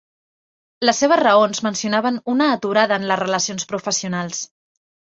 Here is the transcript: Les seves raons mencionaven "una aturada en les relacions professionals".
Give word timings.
Les 0.89 1.01
seves 1.03 1.21
raons 1.21 1.61
mencionaven 1.67 2.19
"una 2.35 2.49
aturada 2.57 2.99
en 3.03 3.09
les 3.13 3.25
relacions 3.25 3.71
professionals". 3.75 4.47